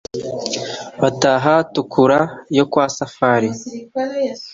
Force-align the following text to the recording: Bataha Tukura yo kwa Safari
Bataha 1.01 1.53
Tukura 1.73 2.19
yo 2.57 2.65
kwa 2.71 2.85
Safari 2.97 3.49